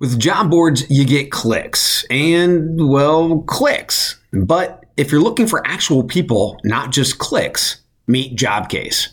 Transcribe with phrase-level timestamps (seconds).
[0.00, 4.18] With job boards, you get clicks and, well, clicks.
[4.32, 9.08] But if you're looking for actual people, not just clicks, meet Jobcase.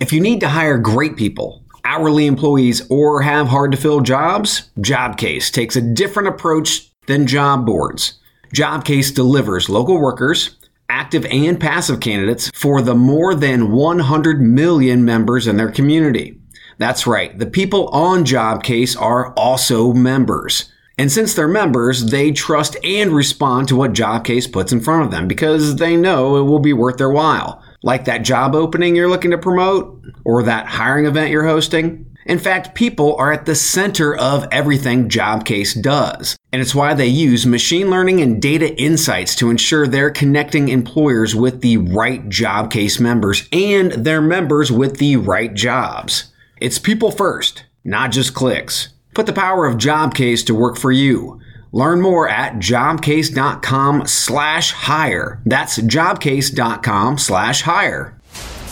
[0.00, 4.68] If you need to hire great people, hourly employees, or have hard to fill jobs,
[4.80, 8.18] Jobcase takes a different approach than job boards.
[8.52, 10.56] Jobcase delivers local workers,
[10.88, 16.41] active and passive candidates for the more than 100 million members in their community.
[16.82, 20.68] That's right, the people on Jobcase are also members.
[20.98, 25.12] And since they're members, they trust and respond to what Jobcase puts in front of
[25.12, 27.62] them because they know it will be worth their while.
[27.84, 32.04] Like that job opening you're looking to promote or that hiring event you're hosting.
[32.26, 36.36] In fact, people are at the center of everything Jobcase does.
[36.52, 41.36] And it's why they use machine learning and data insights to ensure they're connecting employers
[41.36, 46.31] with the right Jobcase members and their members with the right jobs.
[46.62, 48.90] It's people first, not just clicks.
[49.14, 51.40] Put the power of Jobcase to work for you.
[51.72, 55.42] Learn more at jobcase.com slash hire.
[55.44, 58.16] That's jobcase.com slash hire.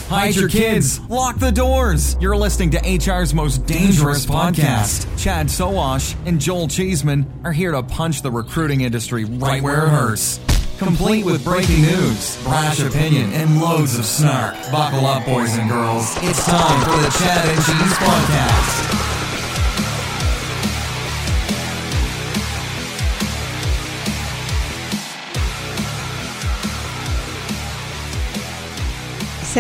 [0.09, 1.01] Hide your kids.
[1.09, 2.17] Lock the doors.
[2.21, 5.09] You're listening to HR's most dangerous podcast.
[5.21, 9.89] Chad Sowash and Joel Cheeseman are here to punch the recruiting industry right where it
[9.89, 10.39] hurts.
[10.81, 14.55] Complete with breaking news, brash opinion, and loads of snark.
[14.73, 16.17] Buckle up, boys and girls.
[16.23, 19.20] It's time for the Chad and Cheese Podcast.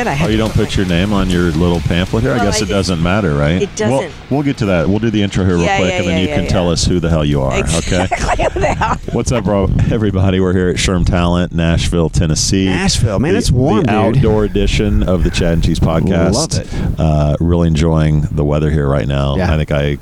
[0.01, 2.23] Said I had Oh, you to don't put put your name on your little pamphlet
[2.23, 2.33] here?
[2.33, 3.61] I guess I it did- doesn't matter, right?
[3.61, 3.91] It doesn't.
[3.91, 4.89] We'll, we'll get to that.
[4.89, 6.47] We'll do the intro here real Yeah, quick, yeah, and then yeah, you yeah, can
[6.47, 8.05] tell us who the hell you are, okay?
[8.11, 9.01] Exactly what.
[9.15, 9.69] What's up, bro?
[9.91, 12.65] Everybody, we're here at SHRM Talent, Nashville, Tennessee.
[12.65, 14.17] Nashville, man, The- it's warm, The dude.
[14.17, 16.33] outdoor edition of the Chad and Cheese podcast.
[16.33, 17.01] Love it.
[17.01, 19.37] Uh, really enjoying the weather here right now.
[19.37, 19.53] Yeah.
[19.53, 19.99] I think I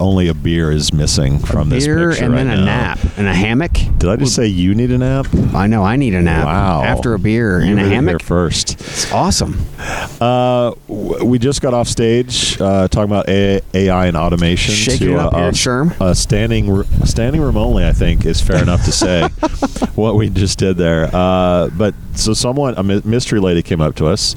[0.00, 2.64] only a beer is missing from this Beer picture and right then a now.
[2.94, 3.72] nap and a hammock.
[3.98, 5.26] Did I just say you need a nap?
[5.54, 6.44] I know I need a nap.
[6.46, 6.82] Wow.
[6.84, 8.22] After a beer You and a hammock.
[8.22, 8.72] first.
[8.80, 9.58] It's awesome.
[10.20, 14.74] Uh, we just got off stage uh, talking about AI and automation.
[14.74, 16.00] Shaking to, it up uh, here uh, SHRM.
[16.00, 19.28] Uh, standing, standing room only, I think, is fair enough to say
[19.94, 21.10] what we just did there.
[21.12, 24.34] Uh, but so someone, a mystery lady came up to us.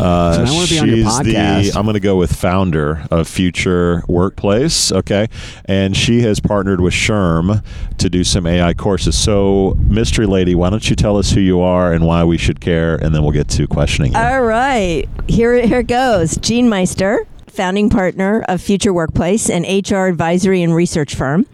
[0.00, 1.72] Uh, So I wanna be on your she's podcast.
[1.72, 4.90] The, I'm going to go with founder of Future Workplace.
[4.96, 5.28] Okay,
[5.66, 7.62] and she has partnered with SHRM
[7.98, 9.16] to do some AI courses.
[9.16, 12.60] So, mystery lady, why don't you tell us who you are and why we should
[12.60, 14.18] care, and then we'll get to questioning you.
[14.18, 16.36] All right, here here goes.
[16.38, 21.46] Jeanne Meister, founding partner of Future Workplace, an HR advisory and research firm.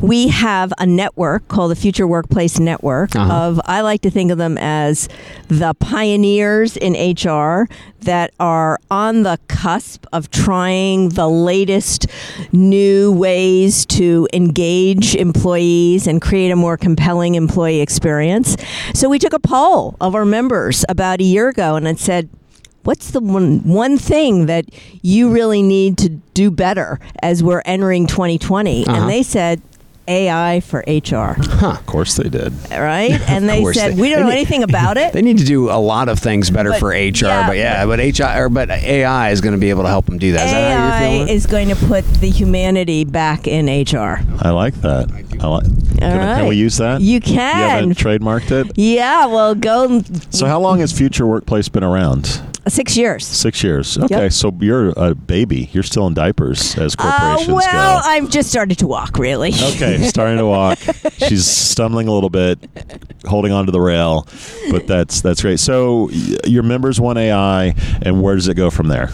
[0.00, 3.32] We have a network called the Future Workplace Network Uh-huh.
[3.32, 5.08] of I like to think of them as
[5.48, 7.68] the pioneers in HR
[8.02, 12.06] that are on the cusp of trying the latest
[12.52, 18.56] new ways to engage employees and create a more compelling employee experience.
[18.94, 22.28] So we took a poll of our members about a year ago and it said
[22.84, 24.64] what's the one one thing that
[25.02, 28.96] you really need to do better as we're entering 2020 Uh-huh.
[29.00, 29.60] and they said
[30.08, 32.52] AI for HR, Huh, Of course they did.
[32.72, 33.20] right?
[33.28, 35.12] And they said they- we don't know need- anything about it.
[35.16, 37.86] They need to do a lot of things better But- for HR, yeah, but yeah,
[37.86, 40.44] but HR, or, but AI is going to be able to help them do that.
[40.46, 41.28] Is that how you're AI feeling?
[41.28, 41.34] it?
[41.34, 44.20] is going to put the humanity back in HR.
[44.40, 45.08] I like that.
[45.40, 45.64] I like.
[45.98, 47.00] Can, can we use that?
[47.00, 47.34] You can.
[47.34, 47.38] You
[47.68, 48.72] haven't trademarked it.
[48.76, 52.42] Yeah, well, go So how long has Future Workplace been around?
[52.68, 53.26] Six years.
[53.26, 53.98] Six years.
[53.98, 54.32] Okay, Yep.
[54.32, 55.68] so you're a baby.
[55.72, 58.08] You're still in diapers as Uh, corporations well, go.
[58.08, 59.50] I've just started to walk, really.
[59.50, 60.78] Okay, starting to walk.
[61.28, 62.58] She's stumbling a little bit,
[63.26, 64.26] holding onto the rail,
[64.70, 65.60] but that's that's great.
[65.60, 66.08] So
[66.44, 69.10] your members want AI, and where does it go from there?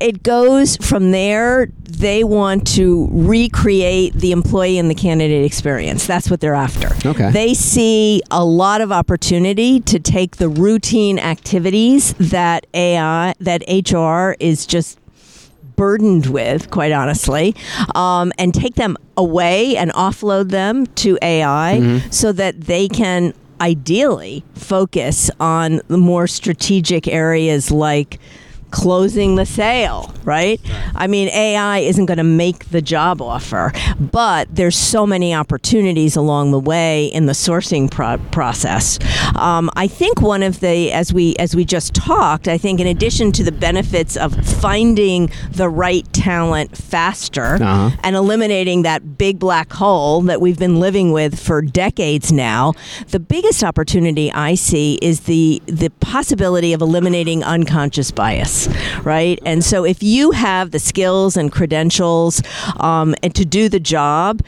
[0.00, 1.66] It goes from there.
[1.84, 6.06] They want to recreate the employee and the candidate experience.
[6.06, 6.88] That's what they're after.
[7.08, 7.30] Okay.
[7.30, 14.36] They see a lot of opportunity to take the routine activities that AI, that HR
[14.38, 14.98] is just
[15.76, 17.54] burdened with, quite honestly,
[17.94, 24.44] um, and take them away and offload them to AI so that they can ideally
[24.54, 28.18] focus on the more strategic areas like
[28.70, 30.60] closing the sale, right?
[30.94, 36.16] I mean, AI isn't going to make the job offer, but there's so many opportunities
[36.16, 38.98] along the way in the sourcing pro- process.
[39.36, 42.86] Um, I think one of the, as we as we just talked, I think in
[42.86, 47.90] addition to the benefits of finding the right talent faster Uh-huh.
[48.02, 52.72] and eliminating that big black hole that we've been living with for decades now,
[53.08, 58.57] the biggest opportunity I see is the the possibility of eliminating unconscious bias.
[59.04, 59.38] Right?
[59.44, 62.42] And so if you have the skills and credentials
[62.80, 64.42] um, and to do the job,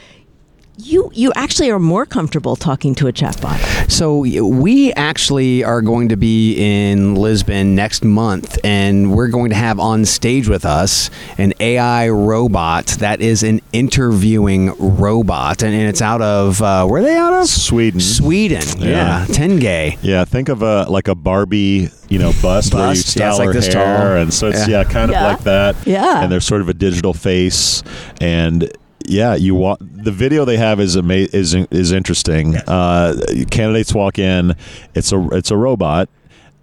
[0.83, 3.59] you you actually are more comfortable talking to a chatbot.
[3.91, 9.55] So we actually are going to be in Lisbon next month, and we're going to
[9.55, 15.87] have on stage with us an AI robot that is an interviewing robot, and, and
[15.89, 17.47] it's out of uh, where are they out of?
[17.47, 17.99] Sweden.
[17.99, 18.63] Sweden.
[18.77, 19.25] Yeah, Yeah.
[19.27, 19.97] Tengai.
[20.01, 23.37] Yeah, think of a like a Barbie, you know, bust, where you Bust, yeah, style
[23.37, 24.15] like her this hair, tall.
[24.17, 24.81] and so it's Yeah.
[24.81, 25.75] yeah, kind of like that.
[25.85, 26.23] Yeah.
[26.23, 27.83] and there's sort of a digital face,
[28.19, 28.71] and
[29.05, 29.79] yeah, you walk.
[29.81, 32.55] The video they have is ama- is is interesting.
[32.57, 33.15] Uh,
[33.49, 34.55] candidates walk in,
[34.95, 36.09] it's a it's a robot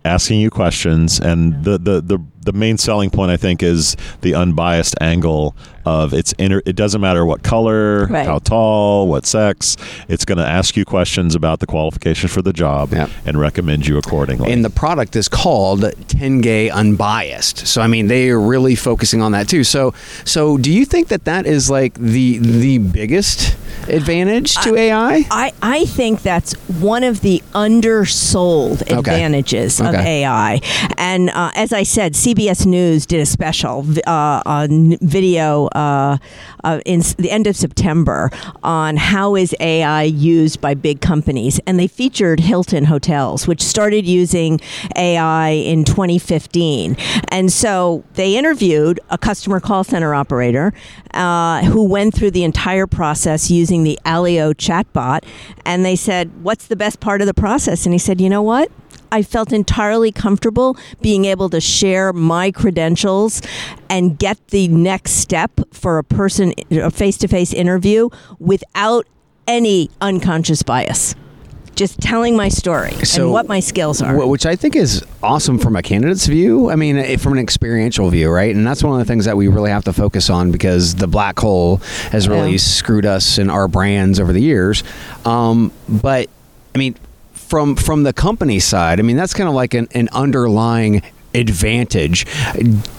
[0.05, 4.34] asking you questions, and the the the the main selling point I think is the
[4.34, 5.54] unbiased angle
[5.84, 8.26] of it's inter- it doesn't matter what color, Right.
[8.26, 9.76] how tall, what sex.
[10.06, 13.10] It's going to ask you questions about the qualifications for the job Yep.
[13.26, 14.50] and recommend you accordingly.
[14.52, 17.66] And the product is called Tengai Unbiased.
[17.66, 19.62] So I mean, they are really focusing on that too.
[19.64, 19.92] So
[20.24, 23.56] so do you think that that is like the the biggest
[23.88, 25.24] advantage to AI?
[25.30, 30.22] I, I think that's one of the undersold advantages of Okay.
[30.24, 30.60] AI.
[30.98, 36.19] And uh, as I said, CBS News did a special uh, on video uh,
[36.62, 38.31] uh, in the end of September
[38.62, 41.58] on how is AI used by big companies.
[41.67, 44.61] And they featured Hilton Hotels, which started using
[44.94, 46.96] AI in 2015.
[47.32, 50.73] And so they interviewed a customer call center operator
[51.14, 55.25] uh, who went through the entire process using the AllyO chatbot.
[55.64, 57.84] And they said, What's the best part of the process?
[57.84, 58.70] And he said, You know what?
[59.10, 63.43] I felt entirely comfortable being able to share my credentials
[63.88, 68.08] and get the next step for a person, a face to face interview
[68.38, 69.06] without
[69.46, 71.14] any unconscious bias.
[71.75, 74.26] Just telling my story So, and what my skills are.
[74.26, 76.70] Which I think is awesome from a candidate's view.
[76.70, 78.52] I mean, eh, from an experiential view, right?
[78.52, 81.06] And that's one of the things that we really have to focus on because the
[81.06, 81.76] black hole
[82.10, 82.56] has really Yeah.
[82.58, 84.82] screwed us and our brands over the years.
[85.25, 86.28] Um, but
[86.75, 86.96] I mean,
[87.48, 91.02] from from the company side, I mean, that's kind of like an, an underlying
[91.34, 92.26] advantage.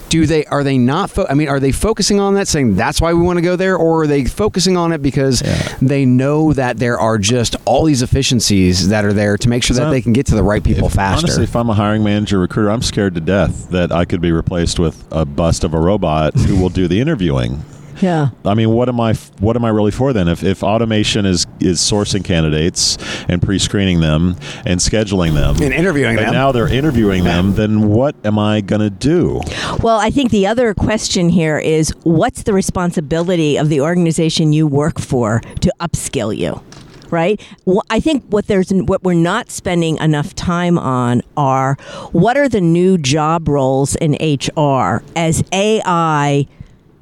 [0.08, 1.10] Do they are they not?
[1.10, 3.54] Fo- I mean, are they focusing on that, saying that's why we want to go
[3.56, 5.40] there, or are they focusing on it because
[5.80, 9.74] they know that there are just all these efficiencies that are there to make sure
[9.76, 11.26] that I'm- they can get to the right people If- faster?
[11.26, 14.32] Honestly, if I'm a hiring manager recruiter, I'm scared to death that I could be
[14.32, 17.62] replaced with a bust of a robot who will do the interviewing.
[18.00, 18.30] Yeah.
[18.44, 19.14] I mean, what am I?
[19.40, 20.28] What am I really for then?
[20.28, 22.96] If, if automation is is sourcing candidates
[23.28, 26.32] and pre-screening them and scheduling them And interviewing but them.
[26.32, 29.40] now they're interviewing them, then what am I going to do?
[29.82, 34.66] Well, I think the other question here is what's the responsibility of the organization you
[34.66, 36.62] work for to upskill you?
[37.10, 37.40] Right.
[37.64, 41.74] Well, I think what there's what we're not spending enough time on are
[42.12, 46.46] what are the new job roles in HR as AI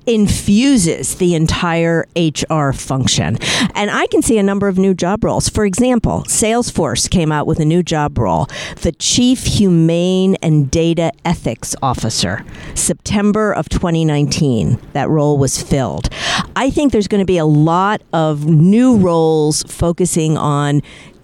[0.09, 3.37] infuses the entire HR function.
[3.75, 5.51] And I can see a number of new job roles.
[5.51, 8.47] For example, Salesforce came out with a new job role,
[8.81, 12.43] the Chief Humane and Data Ethics Officer,
[12.75, 14.81] September of 2019.
[14.95, 16.09] That role was filled.
[16.57, 20.81] I think there's going to be a lot of new roles focusing on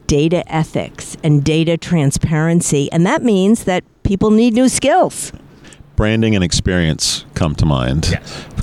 [0.07, 5.33] data ethics and data transparency, and that means that people need new skills.
[5.97, 8.19] Branding and experience come to mind.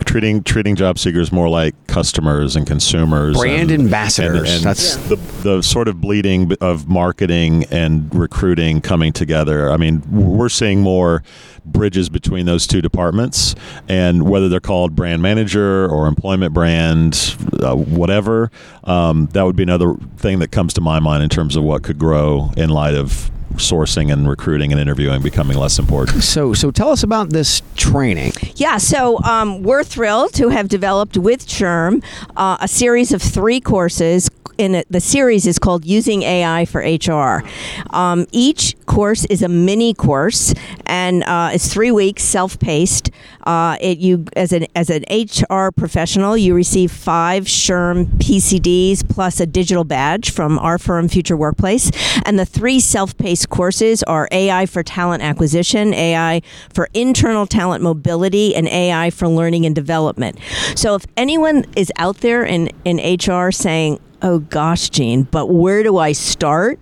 [0.05, 3.37] Treating treating job seekers more like customers and consumers.
[3.37, 4.39] Brand and, ambassadors.
[4.39, 9.71] And, and That's- the the sort of bleeding of marketing and recruiting coming together.
[9.71, 11.23] I mean, we're seeing more
[11.65, 13.55] bridges between those two departments,
[13.87, 18.51] and whether they're called brand manager or employment brand, uh, whatever,
[18.83, 21.83] um, that would be another thing that comes to my mind in terms of what
[21.83, 26.23] could grow in light of sourcing and recruiting and interviewing becoming less important.
[26.23, 28.33] So, so tell us about this training.
[28.55, 32.03] Yeah, so um, we're thrilled to have developed with SHRM
[32.35, 34.29] uh, a series of three courses.
[34.57, 37.43] In it, the series is called Using AI for HR.
[37.89, 40.53] Um, each course is a mini course,
[40.85, 43.00] and uh, it's three weeks, self-paced.
[43.43, 49.39] Uh, it you as an as an HR professional, you receive five SHRM PCDs plus
[49.39, 51.91] a digital badge from our firm, Future Workplace,
[52.25, 56.41] and the three self-paced courses are AI for talent acquisition, AI
[56.73, 60.37] for internal talent mobility, and AI for learning and development.
[60.75, 65.83] So if anyone is out there in, in HR saying, oh gosh, Jeanne, but where
[65.83, 66.79] do I start?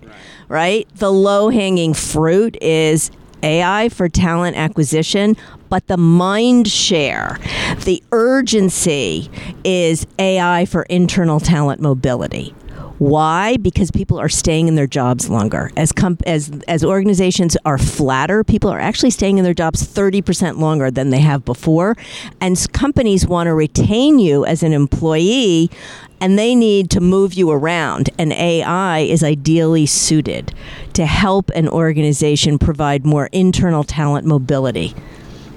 [0.48, 0.88] Right?
[0.96, 3.12] The low hanging fruit is
[3.44, 5.36] AI for talent acquisition,
[5.70, 7.38] but the mind share,
[7.86, 9.30] the urgency
[9.64, 12.54] is AI for internal talent mobility.
[13.00, 13.56] Why?
[13.56, 15.72] Because people are staying in their jobs longer.
[15.78, 20.58] As com- as as organizations are flatter, people are actually staying in their jobs 30%
[20.58, 21.96] longer than they have before.
[22.42, 25.72] And companies want to retain you as an employee
[26.22, 28.10] and they need to move you around.
[28.18, 30.54] And AI is ideally suited
[30.94, 34.96] to help an organization provide more internal talent mobility.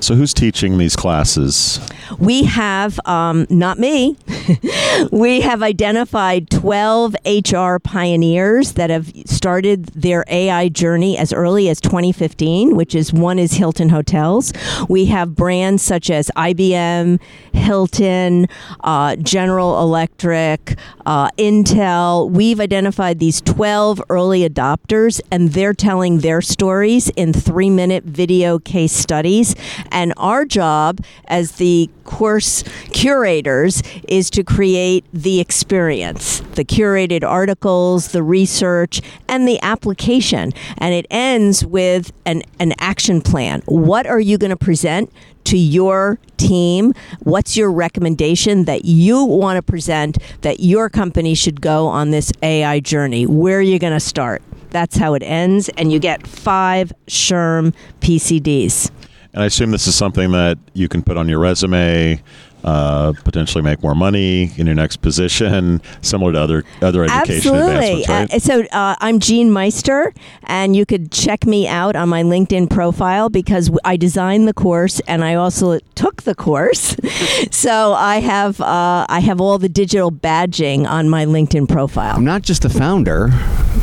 [0.03, 1.79] So who's teaching these classes?
[2.19, 4.17] We have, um, not me,
[5.13, 11.81] we have identified 12 HR pioneers that have started their AI journey as early as
[11.81, 14.53] 2015, which is one is Hilton Hotels.
[14.89, 17.21] We have brands such as IBM,
[17.53, 18.49] Hilton,
[18.81, 22.29] uh, General Electric, uh, Intel.
[22.29, 28.59] We've identified these 12 early adopters, and they're telling their stories in three minute video
[28.59, 29.55] case studies.
[29.93, 38.09] And our job as the course curators is to create the experience, the curated articles,
[38.09, 40.53] the research, and the application.
[40.79, 43.63] And it ends with an, an action plan.
[43.67, 45.13] What are you going to present?
[45.47, 51.61] To your team, what's your recommendation that you want to present that your company should
[51.61, 53.27] go on this AI journey?
[53.27, 54.41] Where are you going to start?
[54.71, 58.91] That's how it ends, and you get five SHRM PCDs.
[59.35, 62.23] And I assume this is something that you can put on your resume,
[62.65, 68.05] uh, potentially make more money in your next position, similar to other other education Absolutely.
[68.07, 68.33] right?
[68.33, 70.13] Uh, so uh, I'm Jeanne Meister,
[70.45, 75.01] and you could check me out on my LinkedIn profile because I designed the course
[75.09, 76.97] and I also took the course.
[77.51, 82.17] so I have uh, I have all the digital badging on my LinkedIn profile.
[82.17, 83.31] I'm not just a founder,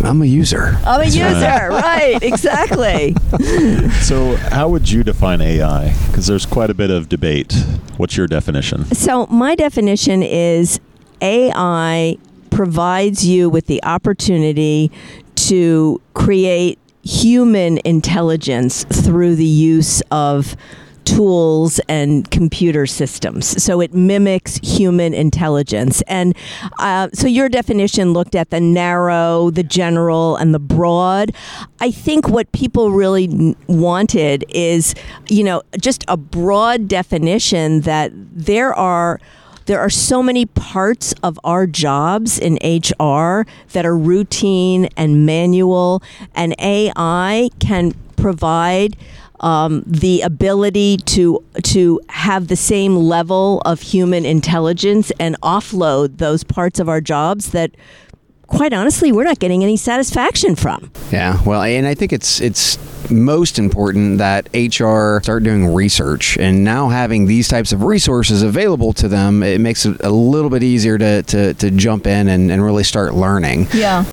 [0.01, 0.77] I'm a user.
[0.85, 2.19] I'm a user, right?
[2.21, 3.15] Exactly.
[4.01, 5.93] so, how would you define AI?
[6.07, 7.53] Because there's quite a bit of debate.
[7.97, 8.85] What's your definition?
[8.95, 10.79] So, my definition is
[11.21, 12.17] AI
[12.49, 14.91] provides you with the opportunity
[15.35, 20.55] to create human intelligence through the use of
[21.09, 23.61] tools and computer systems.
[23.61, 26.01] So it mimics human intelligence.
[26.07, 26.35] And
[26.77, 31.33] uh, so your definition looked at the narrow, the general, and the broad.
[31.79, 34.93] I think what people really wanted is,
[35.27, 39.19] you know, just a broad definition that there are
[39.65, 46.01] there are so many parts of our jobs in HR that are routine and manual,
[46.33, 48.97] and AI can provide
[49.41, 56.43] um, the ability to to have the same level of human intelligence and offload those
[56.43, 57.71] parts of our jobs that
[58.47, 60.91] quite honestly we're not getting any satisfaction from.
[61.11, 62.77] Yeah, well, and I think it's it's
[63.09, 68.93] most important that HR start doing research, and now having these types of resources available
[68.93, 72.51] to them, it makes it a little bit easier to to, to jump in and,
[72.51, 73.67] and really start learning.
[73.73, 74.05] yeah.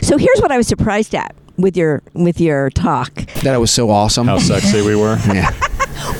[0.00, 3.70] So here's what i was surprised at with your with your talk That it was
[3.70, 4.26] so awesome.
[4.26, 5.16] How sexy we were?
[5.26, 5.50] yeah.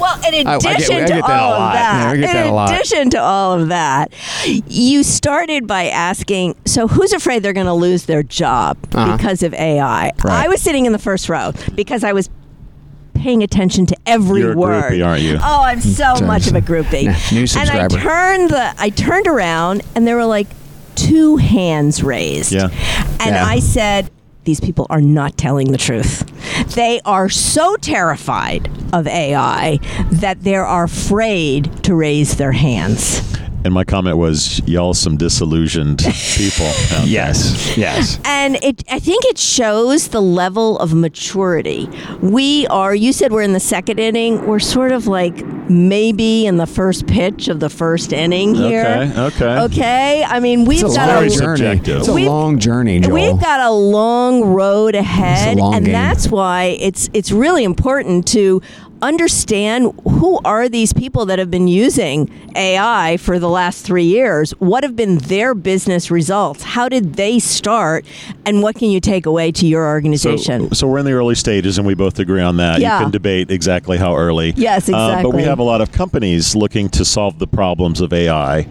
[0.00, 2.46] Well, in I- I get- addition I to get that all of that, Yeah, that
[2.70, 4.12] in addition to all of that,
[4.68, 9.16] you started by asking, so who's afraid they're going to lose their job Uh-huh.
[9.16, 10.12] because of AI?
[10.24, 10.44] Right.
[10.44, 12.30] I was sitting in the first row because I was
[13.14, 14.92] paying attention to every You're a word.
[14.92, 15.38] groupie, aren't you?
[15.42, 17.04] Oh, I'm so much of a groupie.
[17.04, 20.46] Yeah, new and I turned the I turned around and there were like
[20.94, 22.52] two hands raised.
[22.52, 22.68] Yeah.
[23.20, 23.44] And Yeah.
[23.44, 24.10] I said,
[24.44, 26.24] these people are not telling the truth.
[26.74, 29.78] They are so terrified of AI
[30.12, 33.20] that they are afraid to raise their hands.
[33.64, 36.66] And my comment was, y'all some disillusioned people.
[36.66, 37.06] out there.
[37.06, 37.74] Yes.
[37.78, 38.20] Yes.
[38.26, 41.88] And it, I think it shows the level of maturity.
[42.20, 44.46] We are, you said we're in the second inning.
[44.46, 48.84] We're sort of like maybe in the first pitch of the first inning here.
[48.84, 49.60] Okay, okay.
[49.62, 50.24] Okay.
[50.24, 51.56] I mean, we've It's a got long very a, journey.
[51.56, 51.98] subjective.
[52.00, 53.14] It's a We've- long journey, Joel.
[53.14, 55.92] We've got a long road ahead, long and game.
[55.92, 58.60] that's why it's it's really important to
[59.04, 64.52] understand who are these people that have been using AI for the last three years.
[64.52, 66.62] What have been their business results?
[66.62, 68.06] How did they start?
[68.46, 70.68] And what can you take away to your organization?
[70.70, 72.80] So, so we're in the early stages, and we both agree on that.
[72.80, 72.98] Yeah.
[72.98, 74.54] You can debate exactly how early.
[74.56, 78.12] Yes, Uh, but we have a lot of companies looking to solve the problems of
[78.12, 78.66] AI,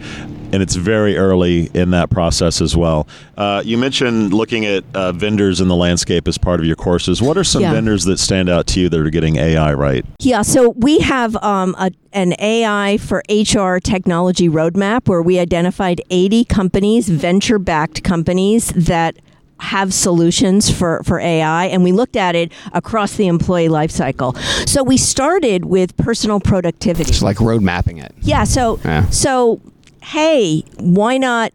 [0.54, 3.08] and it's very early in that process as well.
[3.36, 7.20] Uh, you mentioned looking at uh, vendors in the landscape as part of your courses.
[7.20, 7.72] What are some Yeah.
[7.72, 10.06] vendors that stand out to you that are getting AI right?
[10.20, 16.00] Yeah, so we have um, a, an AI for HR technology roadmap where we identified
[16.08, 19.16] 80 companies, venture backed companies that
[19.58, 24.36] have solutions for, for AI, and we looked at it across the employee lifecycle.
[24.68, 27.10] So we started with personal productivity.
[27.10, 28.12] It's like road mapping it.
[28.20, 28.44] Yeah.
[28.44, 29.08] So Yeah.
[29.10, 29.60] so
[30.04, 31.52] hey, why not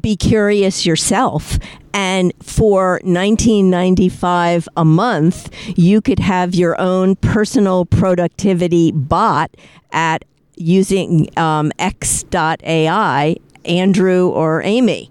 [0.00, 1.58] be curious yourself.
[1.92, 9.50] And for 1995 a month, you could have your own personal productivity bot
[9.92, 10.24] at
[10.56, 15.10] using um, X.AI, Andrew or Amy.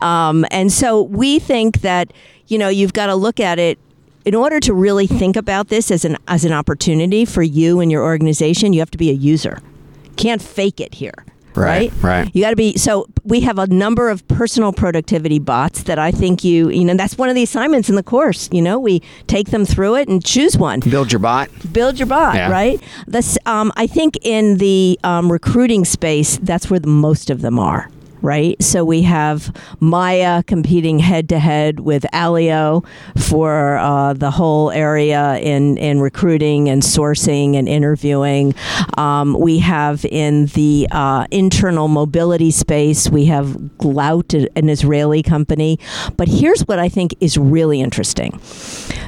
[0.00, 2.12] Um, and so we think that
[2.46, 3.78] you know you've got to look at it
[4.24, 7.90] in order to really think about this as an as an opportunity for you and
[7.90, 8.72] your organization.
[8.72, 9.60] You have to be a user.
[10.16, 11.24] Can't fake it here.
[11.54, 12.30] Right, right.
[12.34, 12.76] You got to be.
[12.76, 16.94] So we have a number of personal productivity bots that I think you, you know,
[16.94, 18.48] that's one of the assignments in the course.
[18.52, 21.48] You know, we take them through it and choose one Build your bot.
[21.72, 22.50] build your bot, Yeah.
[22.50, 22.80] right?
[23.06, 27.58] This, um, I think in the um, recruiting space, that's where the most of them
[27.58, 27.90] are.
[28.20, 32.84] Right, so we have Mya competing head to head with AllyO
[33.16, 38.54] for uh, the whole area in in recruiting and sourcing and interviewing.
[38.96, 45.78] Um, we have in the uh, internal mobility space, we have Gloat, an Israeli company.
[46.16, 48.38] But here's what I think is really interesting.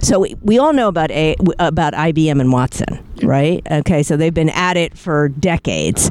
[0.02, 3.66] So we, we all know about a, about IBM and Watson, right?
[3.70, 6.10] Okay, so they've been at it for decades,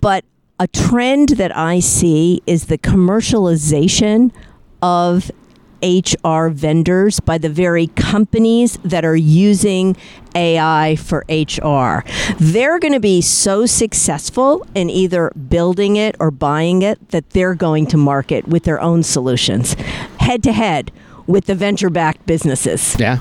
[0.00, 0.24] but
[0.60, 4.30] a trend that I see is the commercialization
[4.82, 5.30] of
[5.82, 9.96] HR vendors by the very companies that are using
[10.34, 12.04] AI for HR.
[12.38, 17.54] They're going to be so successful in either building it or buying it that they're
[17.54, 19.72] going to market with their own solutions
[20.20, 20.92] head to head
[21.26, 22.96] with the venture backed businesses.
[22.98, 23.20] Yeah.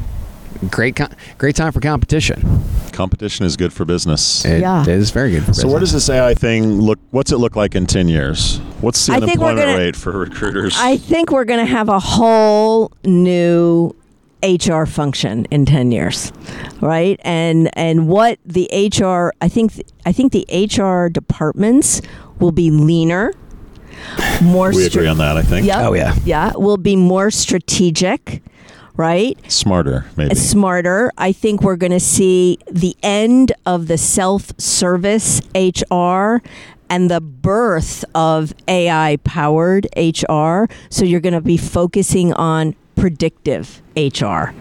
[0.70, 1.00] Great,
[1.38, 2.62] great time for competition.
[3.04, 4.44] Competition is good for business.
[4.44, 4.86] It Yeah.
[4.86, 5.44] is very good.
[5.44, 5.62] For business.
[5.62, 7.00] So what does this AI thing look?
[7.12, 8.60] What's it look like in ten years?
[8.82, 10.76] What's the I unemployment gonna- rate for recruiters?
[10.78, 13.96] I think we're going to have a whole new
[14.44, 16.34] HR function in 10 years.
[16.82, 17.18] Right?
[17.24, 22.02] And and what the HR I think I think the HR departments
[22.42, 23.32] will be leaner,
[24.42, 25.38] more we stra- agree on that.
[25.38, 25.78] I think Yep.
[25.88, 26.16] Oh, yeah.
[26.26, 28.44] Yeah, will be more strategic,
[29.00, 29.40] right?
[29.50, 30.32] smarter, maybe.
[30.32, 31.10] Uh, smarter.
[31.18, 36.44] I think we're going to see the end of the self service HR
[36.90, 40.66] and the birth of AI powered HR.
[40.90, 44.54] So you're going to be focusing on predictive HR.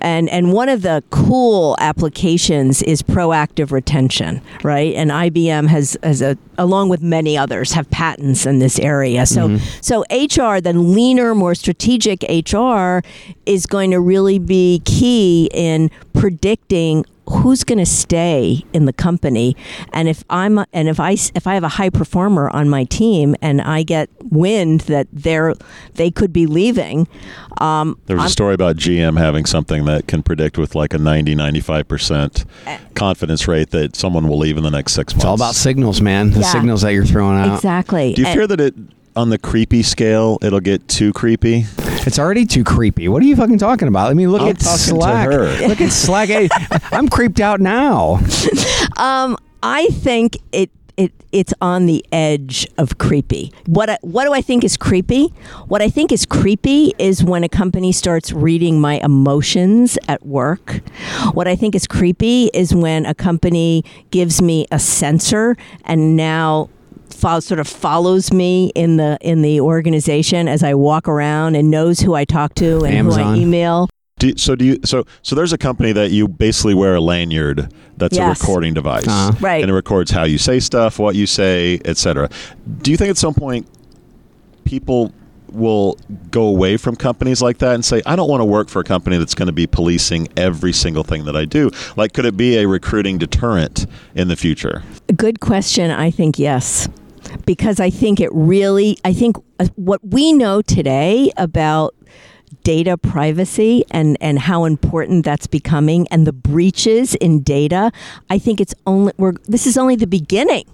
[0.00, 4.94] And and one of the cool applications is proactive retention, right?
[4.94, 9.26] And IBM has has a along with many others have patents in this area.
[9.26, 9.64] So mm-hmm.
[9.80, 13.00] so HR then leaner, more strategic HR
[13.46, 19.56] is going to really be key in predicting who's going to stay in the company
[19.92, 23.34] and if i'm and if i if i have a high performer on my team
[23.40, 25.54] and i get wind that they're
[25.94, 27.06] they could be leaving
[27.60, 30.92] um, There was I'm- a story about GM having something that can predict with like
[30.92, 32.78] a 90, 95% Eh.
[32.94, 35.22] confidence rate that someone will leave in the next six months.
[35.22, 36.32] It's all about signals, man.
[36.32, 36.46] The Yeah.
[36.52, 37.54] signals that you're throwing out.
[37.54, 38.74] exactly Do you And- fear that it,
[39.14, 41.66] on the creepy scale, it'll get too creepy?
[42.06, 43.08] It's already too creepy.
[43.08, 44.10] What are you fucking talking about?
[44.10, 45.28] I mean, look I'm at Slack.
[45.28, 46.28] Look at Slack.
[46.34, 46.48] Hey,
[46.90, 48.20] I'm creeped out now.
[48.96, 53.52] Um, I think it it it's on the edge of creepy.
[53.66, 55.32] What I, what do I think is creepy?
[55.66, 60.80] What I think is creepy is when a company starts reading my emotions at work.
[61.32, 66.68] What I think is creepy is when a company gives me a sensor and now
[67.24, 71.70] fo- sort of follows me in the in the organization as I walk around and
[71.70, 73.88] knows who I talk to and who I email.
[74.18, 77.00] Do you, so do you so so there's a company that you basically wear a
[77.00, 78.38] lanyard that's Yes.
[78.38, 79.32] a recording device Uh-huh.
[79.40, 79.62] Right.
[79.62, 82.28] and it records how you say stuff what you say etc
[82.82, 83.66] do you think at some point
[84.64, 85.12] people
[85.52, 85.96] will
[86.30, 88.84] go away from companies like that and say i don't want to work for a
[88.84, 92.36] company that's going to be policing every single thing that i do like could it
[92.36, 94.82] be a recruiting deterrent in the future
[95.16, 95.90] Good question.
[95.90, 96.88] I think yes.
[97.46, 101.94] Because I think it really, I think uh, what we know today about
[102.62, 107.92] data privacy and, and how important that's becoming and the breaches in data,
[108.30, 110.64] I think it's only, we're, this is only the beginning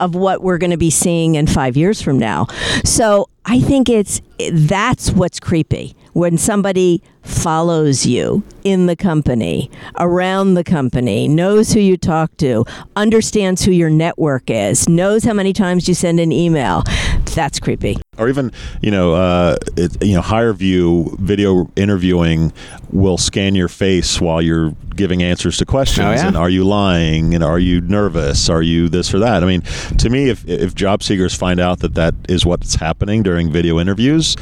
[0.00, 2.46] of what we're going to be seeing in five years from now.
[2.84, 4.20] So I think it's
[4.50, 11.80] that's what's creepy when somebody follows you in the company, around the company, knows who
[11.80, 12.64] you talk to,
[12.96, 16.82] understands who your network is, knows how many times you send an email.
[17.34, 17.98] That's creepy.
[18.20, 18.52] Or even
[18.82, 22.52] you know uh, it, you know HireVue video interviewing
[22.90, 26.06] will scan your face while you're giving answers to questions.
[26.06, 26.28] Oh, yeah?
[26.28, 27.34] and are you lying?
[27.34, 28.48] And are you nervous?
[28.48, 29.42] Are you this or that?
[29.42, 29.62] I mean
[29.98, 33.78] to me if if job seekers find out that that is what's happening during video
[33.80, 34.36] interviews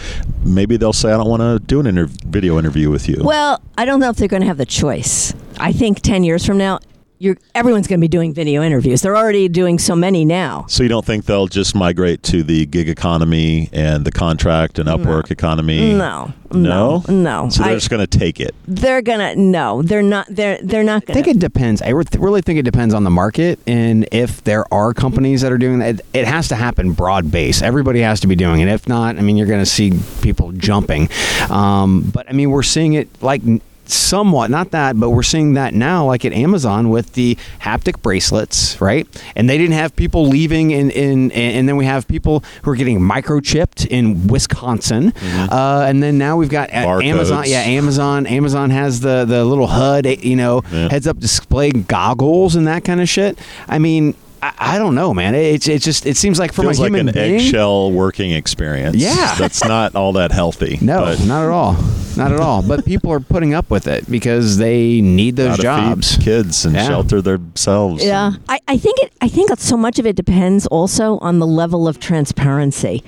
[0.44, 3.20] maybe they'll say i don't want to do an inter- video interview with you.
[3.22, 5.34] Well, I don't know if they're going to have the choice.
[5.58, 6.80] I think 10 years from now,
[7.18, 9.02] you're everyone's going to be doing video interviews.
[9.02, 10.66] They're already doing so many now.
[10.68, 14.88] So you don't think they'll just migrate to the gig economy and the contract and
[14.88, 15.94] Upwork economy?
[15.94, 17.02] No, No?
[17.08, 17.48] no, no.
[17.50, 18.54] So they're I- just going to take it.
[18.66, 19.82] They're gonna no.
[19.82, 20.26] They're not.
[20.30, 21.18] They're they're not gonna.
[21.18, 21.82] I think it depends.
[21.82, 25.50] I re- really think it depends on the market and if there are companies that
[25.52, 26.00] are doing that.
[26.12, 27.62] It has to happen broad base.
[27.62, 28.68] Everybody has to be doing it.
[28.68, 31.08] If not, I mean, you're going to see people jumping.
[31.50, 35.54] Um, but I mean, we're seeing it like n- somewhat, not that, but we're seeing
[35.54, 39.06] that now, like at Amazon with the haptic bracelets, right?
[39.36, 42.76] And they didn't have people leaving, in, in and then we have people who are
[42.76, 47.44] getting microchipped in Wisconsin, uh, and then now we've got Amazon.
[47.46, 48.26] Yeah, Amazon.
[48.26, 50.88] Amazon has the the little HUD, you know, Yeah.
[50.90, 53.38] heads up display goggles and that kind of shit.
[53.68, 55.34] I mean, I, I don't know, man.
[55.34, 57.34] It's it's just it seems like from Feels a like human an being.
[57.40, 58.96] eggshell working experience.
[58.96, 59.34] Yeah.
[59.36, 60.78] That's not all that healthy.
[60.82, 61.76] No, but not at all.
[62.16, 62.62] Not at all.
[62.62, 66.16] But people are putting up with it because they need those gotta jobs.
[66.16, 66.86] feed kids and Yeah.
[66.86, 68.04] shelter themselves.
[68.04, 69.12] Yeah, I, I think it.
[69.20, 73.02] I think so much of it depends also on the level of transparency.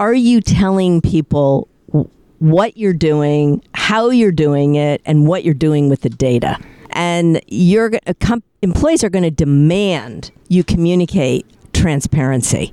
[0.00, 1.68] Are you telling people
[2.38, 6.58] what you're doing, how you're doing it, and what you're doing with the data?
[6.96, 12.72] And you're com- employees are going to demand you communicate transparency,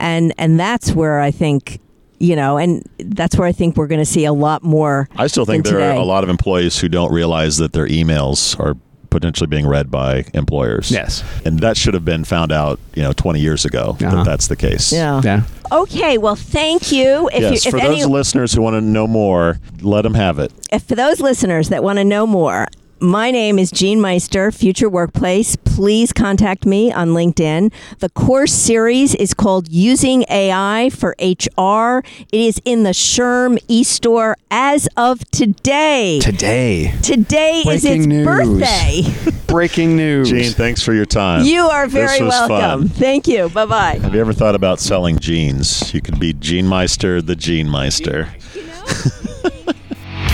[0.00, 1.80] and and that's where I think
[2.20, 5.08] you know, and that's where I think we're going to see a lot more.
[5.16, 7.86] I still think than there are a lot of employees who don't realize that their
[7.88, 8.76] emails are
[9.10, 10.90] potentially being read by employers.
[10.90, 11.22] Yes.
[11.44, 14.10] And that should have been found out, you know, 20 years ago Uh-huh.
[14.16, 14.92] that that's the case.
[14.92, 15.20] Yeah.
[15.24, 15.42] Yeah.
[15.70, 16.18] Okay.
[16.18, 17.28] Well, thank you.
[17.32, 20.14] If yes, you, for if those any, listeners who want to know more, let them
[20.14, 20.52] have it.
[20.72, 22.66] if for those listeners that want to know more,
[23.04, 25.56] my name is Jeanne Meister, Future Workplace.
[25.56, 27.72] Please contact me on LinkedIn.
[27.98, 32.02] The course series is called Using AI for HR.
[32.32, 36.20] It is in the SHRM e-store as of today.
[36.20, 36.94] Today.
[37.02, 38.24] Today is its news.
[38.26, 39.02] birthday.
[39.46, 40.30] Breaking news.
[40.30, 41.44] Jeanne, thanks for your time.
[41.44, 42.88] you are very This was welcome.
[42.88, 42.88] fun.
[42.88, 43.48] Thank you.
[43.50, 43.98] Bye bye.
[43.98, 45.92] Have you ever thought about selling jeans?
[45.92, 48.28] You could be Gene Meister, the Gene Meister.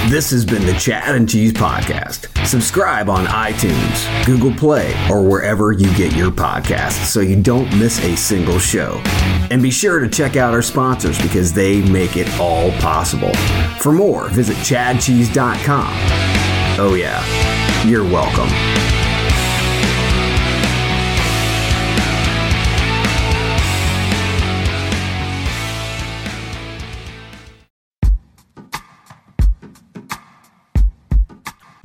[0.08, 2.26] This has been the Chad and Cheese Podcast.
[2.44, 8.02] Subscribe on iTunes, Google Play, or wherever you get your podcasts so you don't miss
[8.02, 9.00] a single show.
[9.50, 13.32] And be sure to check out our sponsors because they make it all possible.
[13.78, 15.92] For more, visit chadcheese.com.
[16.80, 18.99] Oh, yeah, you're welcome.